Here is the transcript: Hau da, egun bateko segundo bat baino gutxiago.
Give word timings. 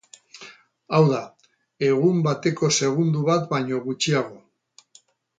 Hau 0.93 1.01
da, 1.09 1.19
egun 1.89 2.23
bateko 2.29 2.69
segundo 2.79 3.25
bat 3.31 3.45
baino 3.55 3.83
gutxiago. 3.89 4.41